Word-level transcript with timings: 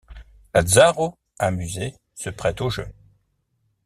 Lazaro, 0.55 1.13
amusé, 1.37 1.93
se 2.15 2.31
prête 2.31 2.61
au 2.61 2.71
jeu. 2.71 2.87